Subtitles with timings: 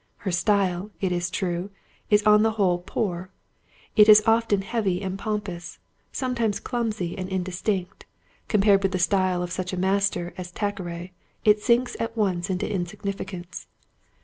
[0.25, 1.69] Her style, it is true,
[2.09, 3.29] is on the whole poor;
[3.95, 5.77] it is often heavy and pompous,
[6.11, 8.07] sometimes clumsy and indistinct;
[8.47, 11.13] compared with the style of such a master as Thackeray
[11.45, 13.67] it sinks at once into insignificance.